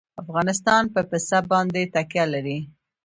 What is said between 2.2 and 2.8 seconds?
لري.